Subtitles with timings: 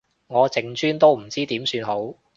[0.25, 2.15] 我淨專都唔知點算好